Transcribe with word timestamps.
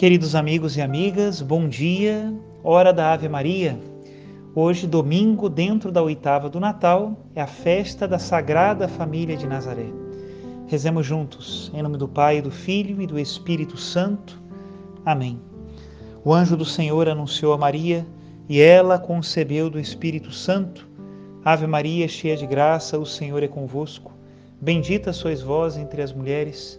Queridos 0.00 0.34
amigos 0.34 0.78
e 0.78 0.80
amigas, 0.80 1.42
bom 1.42 1.68
dia, 1.68 2.32
hora 2.64 2.90
da 2.90 3.12
Ave 3.12 3.28
Maria. 3.28 3.78
Hoje, 4.54 4.86
domingo, 4.86 5.46
dentro 5.46 5.92
da 5.92 6.02
oitava 6.02 6.48
do 6.48 6.58
Natal, 6.58 7.18
é 7.34 7.42
a 7.42 7.46
festa 7.46 8.08
da 8.08 8.18
Sagrada 8.18 8.88
Família 8.88 9.36
de 9.36 9.46
Nazaré. 9.46 9.84
Rezemos 10.66 11.04
juntos, 11.04 11.70
em 11.74 11.82
nome 11.82 11.98
do 11.98 12.08
Pai, 12.08 12.40
do 12.40 12.50
Filho 12.50 13.02
e 13.02 13.06
do 13.06 13.18
Espírito 13.18 13.76
Santo. 13.76 14.40
Amém. 15.04 15.38
O 16.24 16.32
anjo 16.32 16.56
do 16.56 16.64
Senhor 16.64 17.06
anunciou 17.06 17.52
a 17.52 17.58
Maria 17.58 18.06
e 18.48 18.58
ela 18.58 18.98
concebeu 18.98 19.68
do 19.68 19.78
Espírito 19.78 20.32
Santo. 20.32 20.88
Ave 21.44 21.66
Maria, 21.66 22.08
cheia 22.08 22.38
de 22.38 22.46
graça, 22.46 22.98
o 22.98 23.04
Senhor 23.04 23.42
é 23.42 23.48
convosco. 23.48 24.12
Bendita 24.58 25.12
sois 25.12 25.42
vós 25.42 25.76
entre 25.76 26.00
as 26.00 26.10
mulheres 26.10 26.78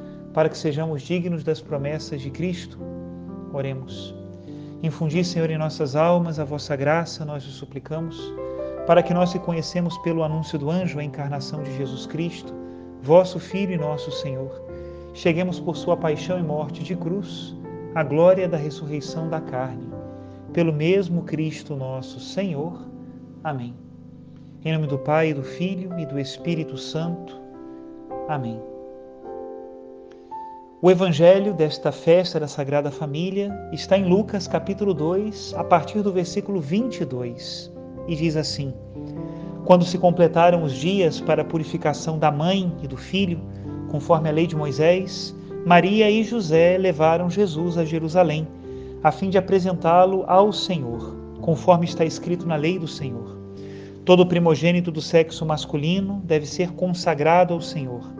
para 0.33 0.49
que 0.49 0.57
sejamos 0.57 1.01
dignos 1.01 1.43
das 1.43 1.61
promessas 1.61 2.21
de 2.21 2.29
Cristo. 2.29 2.79
Oremos. 3.53 4.15
Infundi, 4.83 5.23
Senhor, 5.23 5.49
em 5.49 5.57
nossas 5.57 5.95
almas 5.95 6.39
a 6.39 6.43
vossa 6.43 6.75
graça, 6.75 7.23
nós 7.23 7.45
o 7.45 7.51
suplicamos, 7.51 8.33
para 8.87 9.03
que 9.03 9.13
nós 9.13 9.31
que 9.31 9.39
conhecemos 9.39 9.97
pelo 9.99 10.23
anúncio 10.23 10.57
do 10.57 10.71
anjo 10.71 10.99
a 10.99 11.03
encarnação 11.03 11.61
de 11.61 11.75
Jesus 11.77 12.07
Cristo, 12.07 12.53
vosso 13.01 13.39
Filho 13.39 13.73
e 13.73 13.77
nosso 13.77 14.11
Senhor, 14.11 14.51
cheguemos 15.13 15.59
por 15.59 15.75
sua 15.75 15.95
paixão 15.95 16.39
e 16.39 16.43
morte 16.43 16.83
de 16.83 16.95
cruz 16.95 17.55
à 17.93 18.03
glória 18.03 18.47
da 18.47 18.57
ressurreição 18.57 19.29
da 19.29 19.41
carne, 19.41 19.87
pelo 20.53 20.73
mesmo 20.73 21.23
Cristo 21.23 21.75
nosso 21.75 22.19
Senhor. 22.19 22.81
Amém. 23.43 23.75
Em 24.63 24.73
nome 24.73 24.87
do 24.87 24.97
Pai, 24.97 25.33
do 25.33 25.43
Filho 25.43 25.97
e 25.99 26.05
do 26.05 26.19
Espírito 26.19 26.77
Santo. 26.77 27.39
Amém. 28.27 28.70
O 30.83 30.89
evangelho 30.89 31.53
desta 31.53 31.91
festa 31.91 32.39
da 32.39 32.47
Sagrada 32.47 32.89
Família 32.89 33.55
está 33.71 33.95
em 33.95 34.03
Lucas 34.03 34.47
capítulo 34.47 34.95
2, 34.95 35.53
a 35.55 35.63
partir 35.63 36.01
do 36.01 36.11
versículo 36.11 36.59
22, 36.59 37.71
e 38.07 38.15
diz 38.15 38.35
assim: 38.35 38.73
Quando 39.63 39.85
se 39.85 39.99
completaram 39.99 40.63
os 40.63 40.73
dias 40.73 41.21
para 41.21 41.43
a 41.43 41.45
purificação 41.45 42.17
da 42.17 42.31
mãe 42.31 42.75
e 42.81 42.87
do 42.87 42.97
filho, 42.97 43.39
conforme 43.91 44.27
a 44.27 44.31
lei 44.31 44.47
de 44.47 44.55
Moisés, 44.55 45.35
Maria 45.67 46.09
e 46.09 46.23
José 46.23 46.79
levaram 46.79 47.29
Jesus 47.29 47.77
a 47.77 47.85
Jerusalém, 47.85 48.47
a 49.03 49.11
fim 49.11 49.29
de 49.29 49.37
apresentá-lo 49.37 50.23
ao 50.25 50.51
Senhor, 50.51 51.15
conforme 51.41 51.85
está 51.85 52.03
escrito 52.03 52.47
na 52.47 52.55
lei 52.55 52.79
do 52.79 52.87
Senhor. 52.87 53.37
Todo 54.03 54.25
primogênito 54.25 54.91
do 54.91 54.99
sexo 54.99 55.45
masculino 55.45 56.23
deve 56.25 56.47
ser 56.47 56.71
consagrado 56.71 57.53
ao 57.53 57.61
Senhor 57.61 58.19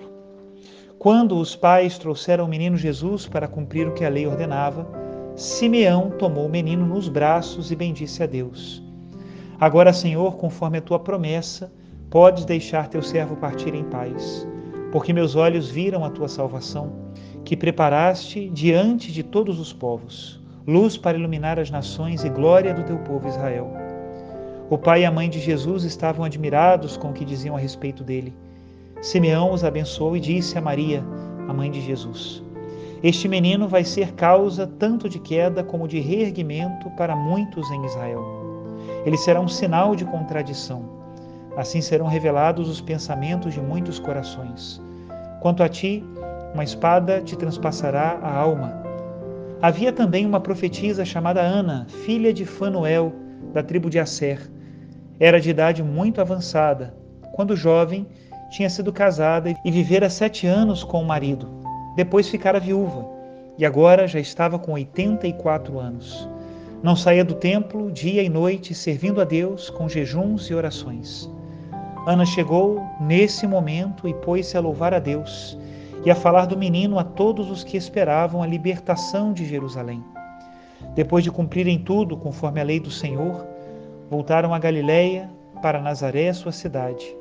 Quando 1.01 1.35
os 1.39 1.55
pais 1.55 1.97
trouxeram 1.97 2.45
o 2.45 2.47
menino 2.47 2.77
Jesus 2.77 3.27
para 3.27 3.47
cumprir 3.47 3.87
o 3.87 3.91
que 3.91 4.05
a 4.05 4.09
lei 4.09 4.27
ordenava, 4.27 4.87
Simeão 5.35 6.11
tomou 6.11 6.45
o 6.45 6.49
menino 6.49 6.85
nos 6.85 7.09
braços 7.09 7.71
e 7.71 7.75
bendisse 7.75 8.21
a 8.21 8.27
Deus. 8.27 8.83
Agora, 9.59 9.93
Senhor, 9.93 10.37
conforme 10.37 10.77
a 10.77 10.81
tua 10.81 10.99
promessa, 10.99 11.73
podes 12.07 12.45
deixar 12.45 12.87
teu 12.87 13.01
servo 13.01 13.35
partir 13.35 13.73
em 13.73 13.83
paz, 13.85 14.47
porque 14.91 15.11
meus 15.11 15.35
olhos 15.35 15.71
viram 15.71 16.05
a 16.05 16.11
tua 16.11 16.27
salvação, 16.27 16.93
que 17.43 17.57
preparaste 17.57 18.47
diante 18.49 19.11
de 19.11 19.23
todos 19.23 19.59
os 19.59 19.73
povos, 19.73 20.39
luz 20.67 20.97
para 20.97 21.17
iluminar 21.17 21.57
as 21.57 21.71
nações 21.71 22.23
e 22.23 22.29
glória 22.29 22.75
do 22.75 22.83
teu 22.83 22.99
povo 22.99 23.27
Israel. 23.27 23.73
O 24.69 24.77
pai 24.77 25.01
e 25.01 25.05
a 25.05 25.11
mãe 25.11 25.31
de 25.31 25.39
Jesus 25.39 25.83
estavam 25.83 26.23
admirados 26.23 26.95
com 26.95 27.09
o 27.09 27.13
que 27.13 27.25
diziam 27.25 27.55
a 27.55 27.59
respeito 27.59 28.03
dele. 28.03 28.35
Simeão 29.01 29.51
os 29.51 29.63
abençoou 29.63 30.15
e 30.15 30.19
disse 30.19 30.57
a 30.59 30.61
Maria, 30.61 31.03
a 31.47 31.53
mãe 31.53 31.71
de 31.71 31.81
Jesus: 31.81 32.43
Este 33.01 33.27
menino 33.27 33.67
vai 33.67 33.83
ser 33.83 34.13
causa 34.13 34.67
tanto 34.67 35.09
de 35.09 35.17
queda 35.17 35.63
como 35.63 35.87
de 35.87 35.99
reerguimento 35.99 36.87
para 36.91 37.15
muitos 37.15 37.69
em 37.71 37.83
Israel. 37.83 38.23
Ele 39.03 39.17
será 39.17 39.41
um 39.41 39.47
sinal 39.47 39.95
de 39.95 40.05
contradição. 40.05 41.01
Assim 41.57 41.81
serão 41.81 42.05
revelados 42.05 42.69
os 42.69 42.79
pensamentos 42.79 43.55
de 43.55 43.59
muitos 43.59 43.97
corações. 43.97 44.79
Quanto 45.41 45.63
a 45.63 45.67
ti, 45.67 46.03
uma 46.53 46.63
espada 46.63 47.21
te 47.21 47.35
transpassará 47.35 48.19
a 48.21 48.31
alma. 48.31 48.83
Havia 49.61 49.91
também 49.91 50.27
uma 50.27 50.39
profetisa 50.39 51.03
chamada 51.03 51.41
Ana, 51.41 51.87
filha 52.05 52.31
de 52.31 52.45
Fanuel, 52.45 53.11
da 53.51 53.63
tribo 53.63 53.89
de 53.89 53.97
Asser. 53.97 54.39
Era 55.19 55.41
de 55.41 55.49
idade 55.49 55.81
muito 55.81 56.21
avançada. 56.21 56.95
Quando 57.33 57.55
jovem, 57.55 58.07
tinha 58.51 58.69
sido 58.69 58.91
casada 58.91 59.55
e 59.63 59.71
vivera 59.71 60.09
sete 60.09 60.45
anos 60.45 60.83
com 60.83 61.01
o 61.01 61.05
marido. 61.05 61.47
Depois 61.95 62.27
ficara 62.27 62.59
viúva 62.59 63.07
e 63.57 63.65
agora 63.65 64.07
já 64.07 64.19
estava 64.19 64.59
com 64.59 64.73
84 64.73 65.79
anos. 65.79 66.27
Não 66.83 66.95
saía 66.95 67.23
do 67.23 67.33
templo 67.33 67.91
dia 67.91 68.21
e 68.21 68.29
noite, 68.29 68.73
servindo 68.73 69.21
a 69.21 69.23
Deus 69.23 69.69
com 69.69 69.87
jejuns 69.87 70.49
e 70.49 70.53
orações. 70.53 71.29
Ana 72.05 72.25
chegou 72.25 72.83
nesse 72.99 73.47
momento 73.47 74.07
e 74.07 74.13
pôs-se 74.13 74.57
a 74.57 74.59
louvar 74.59 74.93
a 74.93 74.99
Deus 74.99 75.57
e 76.03 76.11
a 76.11 76.15
falar 76.15 76.45
do 76.45 76.57
menino 76.57 76.99
a 76.99 77.03
todos 77.03 77.49
os 77.49 77.63
que 77.63 77.77
esperavam 77.77 78.43
a 78.43 78.47
libertação 78.47 79.31
de 79.31 79.45
Jerusalém. 79.45 80.03
Depois 80.93 81.23
de 81.23 81.31
cumprirem 81.31 81.79
tudo 81.79 82.17
conforme 82.17 82.59
a 82.59 82.63
lei 82.63 82.79
do 82.79 82.91
Senhor, 82.91 83.45
voltaram 84.09 84.53
a 84.53 84.59
Galiléia 84.59 85.29
para 85.61 85.79
Nazaré, 85.79 86.33
sua 86.33 86.51
cidade. 86.51 87.20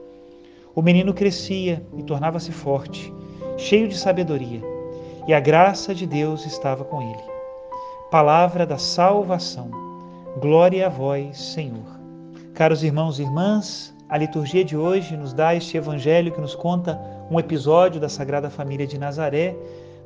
O 0.74 0.82
menino 0.82 1.12
crescia 1.12 1.84
e 1.96 2.02
tornava-se 2.02 2.52
forte, 2.52 3.12
cheio 3.56 3.88
de 3.88 3.96
sabedoria, 3.96 4.62
e 5.26 5.34
a 5.34 5.40
graça 5.40 5.92
de 5.94 6.06
Deus 6.06 6.46
estava 6.46 6.84
com 6.84 7.02
ele. 7.02 7.24
Palavra 8.10 8.64
da 8.64 8.78
salvação. 8.78 9.70
Glória 10.40 10.86
a 10.86 10.88
vós, 10.88 11.38
Senhor. 11.38 11.98
Caros 12.54 12.84
irmãos 12.84 13.18
e 13.18 13.22
irmãs, 13.22 13.94
a 14.08 14.16
liturgia 14.16 14.64
de 14.64 14.76
hoje 14.76 15.16
nos 15.16 15.32
dá 15.32 15.54
este 15.54 15.76
evangelho 15.76 16.32
que 16.32 16.40
nos 16.40 16.54
conta 16.54 17.00
um 17.30 17.38
episódio 17.38 18.00
da 18.00 18.08
Sagrada 18.08 18.48
Família 18.48 18.86
de 18.86 18.98
Nazaré 18.98 19.56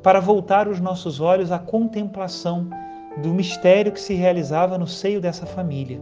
para 0.02 0.20
voltar 0.20 0.66
os 0.66 0.80
nossos 0.80 1.20
olhos 1.20 1.52
à 1.52 1.58
contemplação 1.58 2.68
do 3.18 3.30
mistério 3.30 3.92
que 3.92 4.00
se 4.00 4.14
realizava 4.14 4.78
no 4.78 4.86
seio 4.86 5.20
dessa 5.20 5.44
família. 5.46 6.00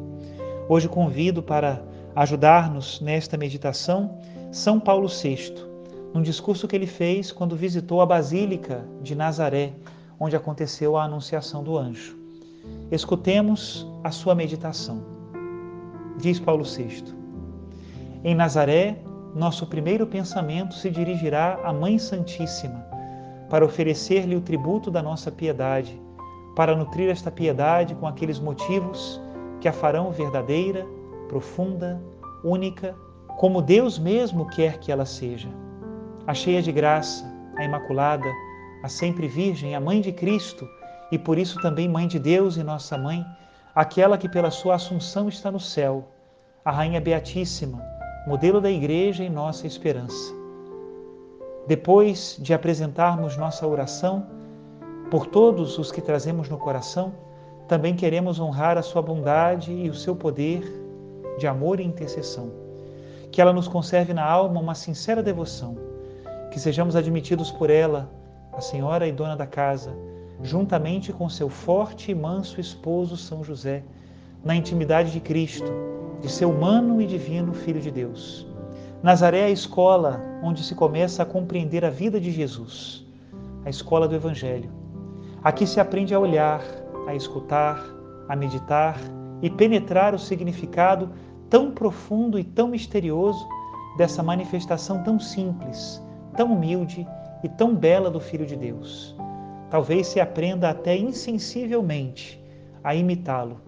Hoje 0.68 0.88
convido 0.88 1.42
para 1.42 1.82
ajudar-nos 2.14 3.00
nesta 3.00 3.36
meditação 3.36 4.18
são 4.52 4.78
Paulo 4.78 5.08
VI, 5.08 5.54
num 6.12 6.20
discurso 6.20 6.68
que 6.68 6.76
ele 6.76 6.86
fez 6.86 7.32
quando 7.32 7.56
visitou 7.56 8.02
a 8.02 8.06
Basílica 8.06 8.86
de 9.00 9.14
Nazaré, 9.14 9.72
onde 10.20 10.36
aconteceu 10.36 10.94
a 10.94 11.04
anunciação 11.04 11.64
do 11.64 11.78
anjo. 11.78 12.14
Escutemos 12.90 13.86
a 14.04 14.10
sua 14.10 14.34
meditação. 14.34 15.02
Diz 16.18 16.38
Paulo 16.38 16.64
VI: 16.64 17.02
Em 18.22 18.34
Nazaré 18.34 19.02
nosso 19.34 19.66
primeiro 19.66 20.06
pensamento 20.06 20.74
se 20.74 20.90
dirigirá 20.90 21.58
à 21.64 21.72
Mãe 21.72 21.98
Santíssima, 21.98 22.86
para 23.48 23.64
oferecer-lhe 23.64 24.36
o 24.36 24.42
tributo 24.42 24.90
da 24.90 25.02
nossa 25.02 25.32
piedade, 25.32 25.98
para 26.54 26.76
nutrir 26.76 27.08
esta 27.08 27.30
piedade 27.30 27.94
com 27.94 28.06
aqueles 28.06 28.38
motivos 28.38 29.18
que 29.62 29.68
a 29.68 29.72
farão 29.72 30.10
verdadeira, 30.10 30.86
profunda, 31.26 31.98
única, 32.44 32.94
como 33.36 33.62
Deus 33.62 33.98
mesmo 33.98 34.46
quer 34.48 34.78
que 34.78 34.92
ela 34.92 35.04
seja. 35.04 35.48
A 36.26 36.34
cheia 36.34 36.62
de 36.62 36.70
graça, 36.70 37.24
a 37.56 37.64
Imaculada, 37.64 38.30
a 38.82 38.88
sempre 38.88 39.28
Virgem, 39.28 39.74
a 39.74 39.80
Mãe 39.80 40.00
de 40.00 40.12
Cristo 40.12 40.68
e 41.10 41.18
por 41.18 41.38
isso 41.38 41.60
também 41.60 41.88
Mãe 41.88 42.08
de 42.08 42.18
Deus 42.18 42.56
e 42.56 42.62
nossa 42.62 42.96
Mãe, 42.96 43.24
aquela 43.74 44.16
que 44.16 44.28
pela 44.28 44.50
sua 44.50 44.76
assunção 44.76 45.28
está 45.28 45.50
no 45.50 45.60
céu, 45.60 46.08
a 46.64 46.70
Rainha 46.70 47.00
Beatíssima, 47.00 47.82
modelo 48.26 48.60
da 48.60 48.70
Igreja 48.70 49.22
e 49.22 49.28
nossa 49.28 49.66
esperança. 49.66 50.34
Depois 51.66 52.36
de 52.40 52.54
apresentarmos 52.54 53.36
nossa 53.36 53.66
oração, 53.66 54.26
por 55.10 55.26
todos 55.26 55.78
os 55.78 55.92
que 55.92 56.00
trazemos 56.00 56.48
no 56.48 56.56
coração, 56.56 57.12
também 57.68 57.94
queremos 57.94 58.40
honrar 58.40 58.78
a 58.78 58.82
sua 58.82 59.02
bondade 59.02 59.72
e 59.72 59.88
o 59.88 59.94
seu 59.94 60.16
poder 60.16 60.62
de 61.38 61.46
amor 61.46 61.78
e 61.78 61.84
intercessão. 61.84 62.50
Que 63.32 63.40
ela 63.40 63.52
nos 63.52 63.66
conserve 63.66 64.12
na 64.12 64.24
alma 64.24 64.60
uma 64.60 64.74
sincera 64.74 65.22
devoção, 65.22 65.76
que 66.50 66.60
sejamos 66.60 66.94
admitidos 66.94 67.50
por 67.50 67.70
ela, 67.70 68.08
a 68.52 68.60
Senhora 68.60 69.08
e 69.08 69.12
Dona 69.12 69.34
da 69.34 69.46
casa, 69.46 69.96
juntamente 70.42 71.14
com 71.14 71.28
seu 71.30 71.48
forte 71.48 72.10
e 72.10 72.14
manso 72.14 72.60
esposo 72.60 73.16
São 73.16 73.42
José, 73.42 73.82
na 74.44 74.54
intimidade 74.54 75.10
de 75.10 75.18
Cristo, 75.18 75.72
de 76.20 76.30
seu 76.30 76.50
humano 76.50 77.00
e 77.00 77.06
divino 77.06 77.54
Filho 77.54 77.80
de 77.80 77.90
Deus. 77.90 78.46
Nazaré 79.02 79.40
é 79.40 79.44
a 79.46 79.50
escola 79.50 80.20
onde 80.42 80.62
se 80.62 80.74
começa 80.74 81.22
a 81.22 81.26
compreender 81.26 81.86
a 81.86 81.90
vida 81.90 82.20
de 82.20 82.30
Jesus, 82.30 83.02
a 83.64 83.70
escola 83.70 84.06
do 84.06 84.14
Evangelho. 84.14 84.70
Aqui 85.42 85.66
se 85.66 85.80
aprende 85.80 86.14
a 86.14 86.20
olhar, 86.20 86.62
a 87.08 87.14
escutar, 87.14 87.82
a 88.28 88.36
meditar 88.36 89.00
e 89.40 89.48
penetrar 89.48 90.14
o 90.14 90.18
significado 90.18 91.10
tão 91.52 91.70
profundo 91.70 92.38
e 92.38 92.44
tão 92.44 92.66
misterioso 92.66 93.46
dessa 93.98 94.22
manifestação 94.22 95.02
tão 95.02 95.20
simples, 95.20 96.02
tão 96.34 96.50
humilde 96.50 97.06
e 97.44 97.48
tão 97.50 97.76
bela 97.76 98.10
do 98.10 98.18
Filho 98.18 98.46
de 98.46 98.56
Deus. 98.56 99.14
Talvez 99.68 100.06
se 100.06 100.18
aprenda 100.18 100.70
até 100.70 100.96
insensivelmente 100.96 102.42
a 102.82 102.94
imitá-lo. 102.94 103.60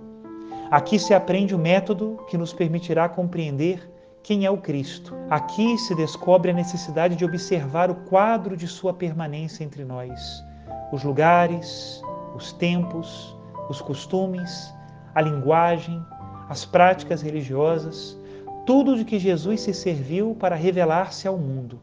Aqui 0.71 0.99
se 0.99 1.13
aprende 1.13 1.55
o 1.55 1.59
método 1.59 2.25
que 2.27 2.39
nos 2.39 2.55
permitirá 2.55 3.07
compreender 3.07 3.87
quem 4.23 4.47
é 4.47 4.51
o 4.51 4.57
Cristo. 4.57 5.15
Aqui 5.29 5.77
se 5.77 5.95
descobre 5.95 6.53
a 6.53 6.55
necessidade 6.55 7.15
de 7.17 7.25
observar 7.27 7.91
o 7.91 7.97
quadro 8.07 8.57
de 8.57 8.67
sua 8.67 8.95
permanência 8.95 9.63
entre 9.63 9.85
nós, 9.85 10.43
os 10.91 11.05
lugares, 11.05 12.01
os 12.35 12.51
tempos, 12.51 13.37
os 13.69 13.83
costumes, 13.83 14.73
a 15.15 15.21
linguagem, 15.21 16.03
as 16.49 16.65
práticas 16.65 17.23
religiosas, 17.23 18.19
tudo 18.67 18.97
de 18.97 19.05
que 19.05 19.19
Jesus 19.19 19.61
se 19.61 19.75
serviu 19.75 20.35
para 20.39 20.57
revelar-se 20.57 21.29
ao 21.29 21.37
mundo. 21.37 21.81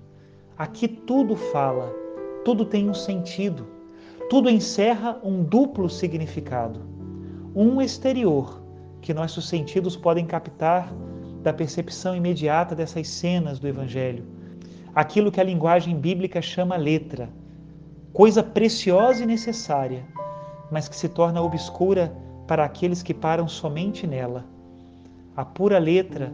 Aqui 0.57 0.87
tudo 0.87 1.35
fala, 1.35 1.93
tudo 2.43 2.65
tem 2.65 2.89
um 2.89 2.93
sentido, 2.93 3.67
tudo 4.29 4.49
encerra 4.49 5.19
um 5.23 5.43
duplo 5.43 5.89
significado. 5.89 6.81
Um 7.55 7.81
exterior, 7.81 8.61
que 9.01 9.13
nossos 9.13 9.49
sentidos 9.49 9.97
podem 9.97 10.25
captar 10.25 10.93
da 11.41 11.51
percepção 11.51 12.15
imediata 12.15 12.75
dessas 12.75 13.07
cenas 13.09 13.59
do 13.59 13.67
Evangelho. 13.67 14.23
Aquilo 14.93 15.31
que 15.31 15.41
a 15.41 15.43
linguagem 15.43 15.97
bíblica 15.99 16.41
chama 16.41 16.75
letra, 16.75 17.29
coisa 18.13 18.43
preciosa 18.43 19.23
e 19.23 19.25
necessária, 19.25 20.05
mas 20.69 20.87
que 20.87 20.95
se 20.95 21.09
torna 21.09 21.41
obscura 21.41 22.15
para 22.47 22.63
aqueles 22.63 23.01
que 23.01 23.13
param 23.13 23.47
somente 23.47 24.05
nela. 24.05 24.45
A 25.35 25.45
pura 25.45 25.79
letra 25.79 26.31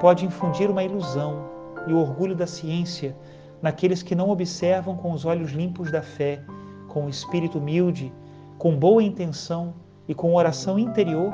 pode 0.00 0.26
infundir 0.26 0.68
uma 0.68 0.82
ilusão 0.82 1.48
e 1.86 1.92
o 1.92 1.98
orgulho 1.98 2.34
da 2.34 2.48
ciência 2.48 3.16
naqueles 3.62 4.02
que 4.02 4.14
não 4.14 4.28
observam 4.28 4.96
com 4.96 5.12
os 5.12 5.24
olhos 5.24 5.52
limpos 5.52 5.92
da 5.92 6.02
fé, 6.02 6.42
com 6.88 7.06
o 7.06 7.08
espírito 7.08 7.58
humilde, 7.58 8.12
com 8.58 8.76
boa 8.76 9.02
intenção 9.02 9.74
e 10.08 10.14
com 10.14 10.34
oração 10.34 10.78
interior 10.78 11.32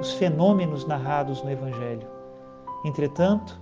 os 0.00 0.12
fenômenos 0.14 0.84
narrados 0.86 1.40
no 1.42 1.50
Evangelho. 1.50 2.08
Entretanto, 2.84 3.60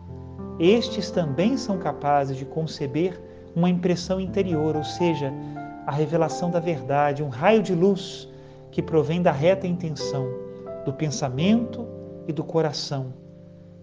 estes 0.59 1.11
também 1.11 1.59
são 1.59 1.79
capazes 1.79 2.39
de 2.39 2.47
conceber 2.47 3.21
uma 3.55 3.69
impressão 3.69 4.19
interior, 4.19 4.77
ou 4.77 4.85
seja, 4.85 5.33
a 5.87 5.93
revelação 5.93 6.51
da 6.51 6.59
verdade, 6.59 7.23
um 7.23 7.29
raio 7.29 7.63
de 7.63 7.75
luz 7.75 8.29
que 8.71 8.81
provém 8.81 9.21
da 9.21 9.31
reta 9.31 9.67
intenção, 9.67 10.27
do 10.85 10.93
pensamento 10.93 11.94
e 12.27 12.33
do 12.33 12.45
coração, 12.45 13.13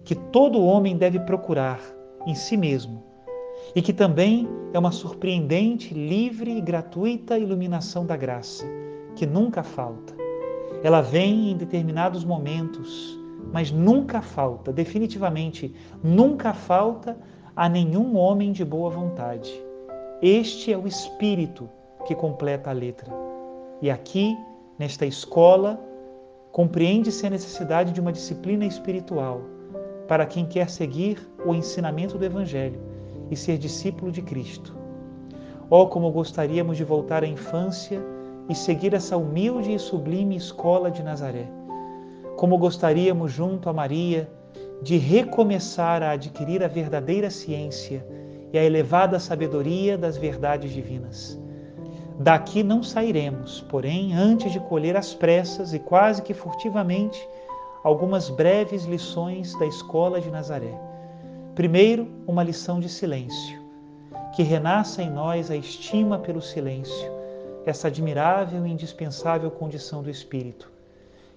que 0.04 0.14
todo 0.14 0.64
homem 0.64 0.96
deve 0.96 1.20
procurar 1.20 1.80
em 2.26 2.34
si 2.34 2.56
mesmo, 2.56 3.02
e 3.74 3.82
que 3.82 3.92
também 3.92 4.48
é 4.72 4.78
uma 4.78 4.90
surpreendente, 4.90 5.94
livre 5.94 6.56
e 6.56 6.60
gratuita 6.60 7.38
iluminação 7.38 8.04
da 8.04 8.16
graça, 8.16 8.64
que 9.14 9.26
nunca 9.26 9.62
falta. 9.62 10.14
Ela 10.82 11.00
vem 11.00 11.50
em 11.50 11.56
determinados 11.56 12.24
momentos, 12.24 13.18
mas 13.52 13.70
nunca 13.70 14.20
falta, 14.20 14.72
definitivamente, 14.72 15.74
nunca 16.02 16.52
falta 16.52 17.16
a 17.54 17.68
nenhum 17.68 18.16
homem 18.16 18.50
de 18.50 18.64
boa 18.64 18.90
vontade. 18.90 19.52
Este 20.20 20.72
é 20.72 20.78
o 20.78 20.86
Espírito 20.86 21.68
que 22.06 22.14
completa 22.14 22.70
a 22.70 22.72
letra. 22.72 23.12
E 23.80 23.90
aqui 23.90 24.36
Nesta 24.78 25.04
escola, 25.06 25.78
compreende-se 26.52 27.26
a 27.26 27.30
necessidade 27.30 27.92
de 27.92 28.00
uma 28.00 28.12
disciplina 28.12 28.66
espiritual 28.66 29.40
para 30.06 30.26
quem 30.26 30.44
quer 30.44 30.68
seguir 30.68 31.26
o 31.46 31.54
ensinamento 31.54 32.18
do 32.18 32.24
Evangelho 32.24 32.78
e 33.30 33.36
ser 33.36 33.56
discípulo 33.56 34.12
de 34.12 34.20
Cristo. 34.20 34.76
Oh, 35.70 35.86
como 35.86 36.10
gostaríamos 36.10 36.76
de 36.76 36.84
voltar 36.84 37.24
à 37.24 37.26
infância 37.26 37.98
e 38.50 38.54
seguir 38.54 38.92
essa 38.92 39.16
humilde 39.16 39.72
e 39.72 39.78
sublime 39.78 40.36
escola 40.36 40.90
de 40.90 41.02
Nazaré. 41.02 41.48
Como 42.36 42.58
gostaríamos, 42.58 43.32
junto 43.32 43.70
a 43.70 43.72
Maria, 43.72 44.30
de 44.82 44.98
recomeçar 44.98 46.02
a 46.02 46.10
adquirir 46.10 46.62
a 46.62 46.68
verdadeira 46.68 47.30
ciência 47.30 48.06
e 48.52 48.58
a 48.58 48.64
elevada 48.64 49.18
sabedoria 49.18 49.96
das 49.96 50.18
verdades 50.18 50.70
divinas. 50.70 51.41
Daqui 52.22 52.62
não 52.62 52.84
sairemos, 52.84 53.62
porém, 53.62 54.14
antes 54.14 54.52
de 54.52 54.60
colher 54.60 54.96
às 54.96 55.12
pressas 55.12 55.74
e 55.74 55.80
quase 55.80 56.22
que 56.22 56.32
furtivamente 56.32 57.20
algumas 57.82 58.30
breves 58.30 58.84
lições 58.84 59.58
da 59.58 59.66
escola 59.66 60.20
de 60.20 60.30
Nazaré. 60.30 60.72
Primeiro, 61.56 62.06
uma 62.24 62.44
lição 62.44 62.78
de 62.78 62.88
silêncio, 62.88 63.60
que 64.36 64.44
renasça 64.44 65.02
em 65.02 65.10
nós 65.10 65.50
a 65.50 65.56
estima 65.56 66.16
pelo 66.16 66.40
silêncio, 66.40 67.10
essa 67.66 67.88
admirável 67.88 68.64
e 68.64 68.70
indispensável 68.70 69.50
condição 69.50 70.00
do 70.00 70.08
espírito. 70.08 70.70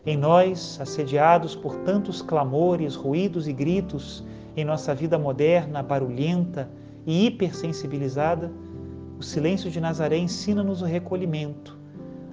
Em 0.05 0.15
nós, 0.15 0.77
assediados 0.79 1.55
por 1.55 1.77
tantos 1.77 2.21
clamores, 2.21 2.93
ruídos 2.93 3.47
e 3.47 3.53
gritos 3.53 4.23
em 4.55 4.63
nossa 4.63 4.93
vida 4.93 5.17
moderna, 5.17 5.81
barulhenta 5.81 6.69
e 7.07 7.25
hipersensibilizada, 7.25 8.51
o 9.17 9.23
silêncio 9.23 9.71
de 9.71 9.79
Nazaré 9.79 10.17
ensina-nos 10.17 10.81
o 10.81 10.85
recolhimento, 10.85 11.77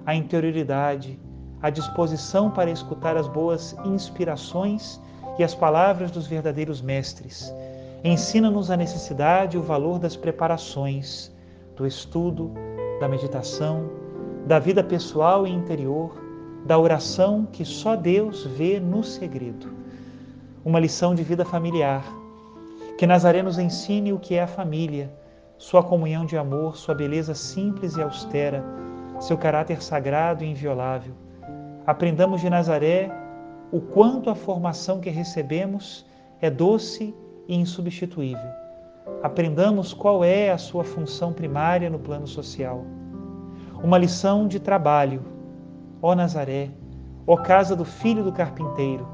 a 0.05 0.13
interioridade, 0.13 1.19
a 1.61 1.69
disposição 1.69 2.51
para 2.51 2.69
escutar 2.69 3.15
as 3.15 3.27
boas 3.27 3.75
inspirações 3.85 4.99
e 5.39 5.43
as 5.43 5.55
palavras 5.55 6.11
dos 6.11 6.27
verdadeiros 6.27 6.81
mestres. 6.81 7.53
Ensina-nos 8.03 8.69
a 8.69 8.75
necessidade 8.75 9.55
e 9.55 9.59
o 9.59 9.63
valor 9.63 9.97
das 9.97 10.17
preparações, 10.17 11.31
do 11.77 11.87
estudo, 11.87 12.51
da 12.99 13.07
meditação, 13.07 13.89
da 14.45 14.59
vida 14.59 14.83
pessoal 14.83 15.47
e 15.47 15.51
interior, 15.51 16.21
da 16.65 16.77
oração 16.77 17.47
que 17.49 17.63
só 17.63 17.95
Deus 17.95 18.45
vê 18.45 18.77
no 18.79 19.03
segredo. 19.03 19.71
Uma 20.65 20.81
lição 20.81 21.15
de 21.15 21.23
vida 21.23 21.45
familiar. 21.45 22.03
Que 22.97 23.07
Nazaré 23.07 23.41
nos 23.41 23.57
ensine 23.57 24.11
o 24.11 24.19
que 24.19 24.35
é 24.35 24.43
a 24.43 24.47
família 24.47 25.22
sua 25.63 25.81
comunhão 25.81 26.25
de 26.25 26.35
amor, 26.35 26.75
sua 26.75 26.93
beleza 26.93 27.33
simples 27.33 27.95
e 27.95 28.01
austera, 28.01 28.61
seu 29.17 29.37
caráter 29.37 29.81
sagrado 29.81 30.43
e 30.43 30.51
inviolável. 30.51 31.13
Aprendamos 31.87 32.41
de 32.41 32.49
Nazaré 32.49 33.09
o 33.71 33.79
quanto 33.79 34.29
a 34.29 34.35
formação 34.35 34.99
que 34.99 35.09
recebemos 35.09 36.05
é 36.41 36.49
doce 36.49 37.15
e 37.47 37.55
insubstituível. 37.55 38.49
Aprendamos 39.23 39.93
qual 39.93 40.21
é 40.21 40.51
a 40.51 40.57
sua 40.57 40.83
função 40.83 41.31
primária 41.31 41.89
no 41.89 41.97
plano 41.97 42.27
social. 42.27 42.83
Uma 43.81 43.97
lição 43.97 44.49
de 44.49 44.59
trabalho. 44.59 45.23
Ó 46.01 46.13
Nazaré, 46.13 46.71
ó 47.25 47.37
casa 47.37 47.73
do 47.73 47.85
filho 47.85 48.21
do 48.21 48.33
carpinteiro, 48.33 49.07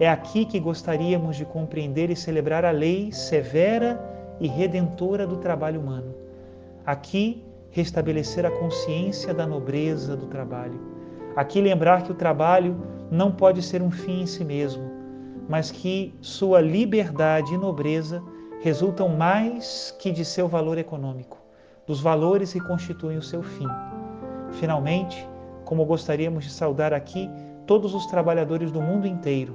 É 0.00 0.08
aqui 0.08 0.46
que 0.46 0.60
gostaríamos 0.60 1.36
de 1.36 1.44
compreender 1.44 2.10
e 2.10 2.16
celebrar 2.16 2.64
a 2.64 2.70
lei 2.70 3.12
severa 3.12 4.15
e 4.40 4.48
redentora 4.48 5.26
do 5.26 5.36
trabalho 5.36 5.80
humano. 5.80 6.14
Aqui, 6.84 7.44
restabelecer 7.70 8.46
a 8.46 8.50
consciência 8.50 9.34
da 9.34 9.46
nobreza 9.46 10.16
do 10.16 10.26
trabalho. 10.26 10.80
Aqui, 11.34 11.60
lembrar 11.60 12.02
que 12.02 12.12
o 12.12 12.14
trabalho 12.14 12.76
não 13.10 13.30
pode 13.30 13.62
ser 13.62 13.82
um 13.82 13.90
fim 13.90 14.22
em 14.22 14.26
si 14.26 14.44
mesmo, 14.44 14.90
mas 15.48 15.70
que 15.70 16.14
sua 16.20 16.60
liberdade 16.60 17.54
e 17.54 17.58
nobreza 17.58 18.22
resultam 18.60 19.08
mais 19.08 19.94
que 19.98 20.10
de 20.10 20.24
seu 20.24 20.48
valor 20.48 20.78
econômico, 20.78 21.38
dos 21.86 22.00
valores 22.00 22.52
que 22.52 22.60
constituem 22.60 23.18
o 23.18 23.22
seu 23.22 23.42
fim. 23.42 23.68
Finalmente, 24.52 25.28
como 25.64 25.84
gostaríamos 25.84 26.44
de 26.44 26.50
saudar 26.50 26.92
aqui 26.92 27.30
todos 27.66 27.94
os 27.94 28.06
trabalhadores 28.06 28.70
do 28.70 28.80
mundo 28.80 29.06
inteiro, 29.06 29.54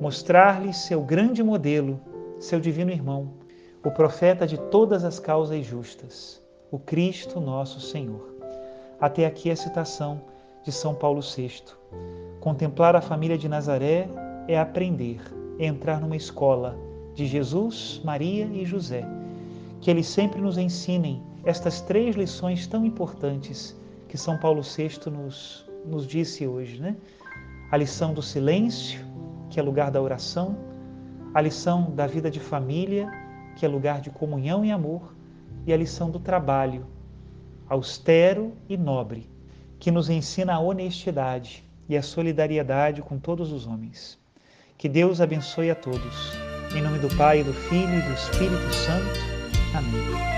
mostrar-lhes 0.00 0.76
seu 0.76 1.00
grande 1.00 1.42
modelo, 1.42 2.00
seu 2.38 2.60
divino 2.60 2.90
irmão, 2.90 3.30
o 3.86 3.90
profeta 3.92 4.48
de 4.48 4.58
todas 4.58 5.04
as 5.04 5.20
causas 5.20 5.64
justas, 5.64 6.42
o 6.72 6.76
Cristo 6.76 7.40
nosso 7.40 7.80
Senhor. 7.80 8.34
Até 9.00 9.24
aqui 9.24 9.48
a 9.48 9.54
citação 9.54 10.22
de 10.64 10.72
São 10.72 10.92
Paulo 10.92 11.20
VI. 11.20 11.62
Contemplar 12.40 12.96
a 12.96 13.00
família 13.00 13.38
de 13.38 13.48
Nazaré 13.48 14.08
é 14.48 14.58
aprender, 14.58 15.20
é 15.60 15.66
entrar 15.66 16.00
numa 16.00 16.16
escola 16.16 16.76
de 17.14 17.26
Jesus, 17.26 18.00
Maria 18.02 18.46
e 18.46 18.64
José. 18.64 19.06
Que 19.80 19.88
eles 19.88 20.08
sempre 20.08 20.40
nos 20.40 20.58
ensinem 20.58 21.22
estas 21.44 21.80
três 21.80 22.16
lições 22.16 22.66
tão 22.66 22.84
importantes 22.84 23.80
que 24.08 24.18
São 24.18 24.36
Paulo 24.36 24.62
VI 24.62 24.98
nos, 25.08 25.64
nos 25.84 26.08
disse 26.08 26.44
hoje, 26.44 26.80
né? 26.80 26.96
A 27.70 27.76
lição 27.76 28.12
do 28.12 28.20
silêncio, 28.20 29.06
que 29.48 29.60
é 29.60 29.62
lugar 29.62 29.92
da 29.92 30.02
oração, 30.02 30.56
a 31.32 31.40
lição 31.40 31.92
da 31.92 32.08
vida 32.08 32.28
de 32.28 32.40
família, 32.40 33.25
que 33.56 33.66
é 33.66 33.68
lugar 33.68 34.00
de 34.00 34.10
comunhão 34.10 34.64
e 34.64 34.70
amor, 34.70 35.14
e 35.66 35.72
a 35.72 35.76
lição 35.76 36.10
do 36.10 36.20
trabalho, 36.20 36.86
austero 37.68 38.52
e 38.68 38.76
nobre, 38.76 39.28
que 39.80 39.90
nos 39.90 40.08
ensina 40.08 40.54
a 40.54 40.60
honestidade 40.60 41.64
e 41.88 41.96
a 41.96 42.02
solidariedade 42.02 43.02
com 43.02 43.18
todos 43.18 43.50
os 43.50 43.66
homens. 43.66 44.18
Que 44.78 44.88
Deus 44.88 45.20
abençoe 45.20 45.70
a 45.70 45.74
todos. 45.74 46.32
Em 46.76 46.82
nome 46.82 46.98
do 46.98 47.08
Pai, 47.16 47.42
do 47.42 47.52
Filho 47.52 47.98
e 47.98 48.02
do 48.02 48.12
Espírito 48.12 48.72
Santo. 48.72 49.18
Amém. 49.74 50.35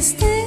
Te 0.00 0.41